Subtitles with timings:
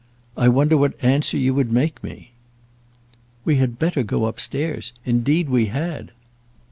[0.35, 2.31] "I wonder what answer you would make me!"
[3.45, 4.93] "We had better go up stairs.
[5.05, 6.09] Indeed we had."